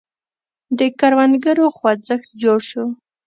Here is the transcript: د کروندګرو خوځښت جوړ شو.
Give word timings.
د 0.77 0.79
کروندګرو 0.99 1.65
خوځښت 1.77 2.29
جوړ 2.41 2.59
شو. 2.69 2.85